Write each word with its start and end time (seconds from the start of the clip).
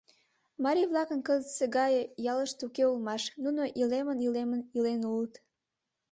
Марий-влакын 0.63 1.19
кызытсе 1.27 1.65
гае 1.77 2.01
ялышт 2.31 2.59
уке 2.65 2.83
улмаш, 2.91 3.23
нуно 3.43 3.63
илемын-илемын 3.81 4.61
илен 4.77 5.01
улыт. 5.11 5.33